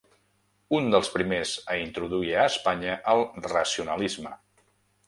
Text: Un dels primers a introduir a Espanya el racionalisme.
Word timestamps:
Un 0.77 0.87
dels 0.95 1.11
primers 1.17 1.51
a 1.75 1.77
introduir 1.83 2.35
a 2.39 2.49
Espanya 2.55 2.97
el 3.15 3.23
racionalisme. 3.55 4.35